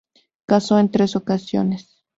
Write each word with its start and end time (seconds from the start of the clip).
Casó 0.47 0.79
en 0.79 0.89
tres 0.89 1.15
ocasiones. 1.15 2.01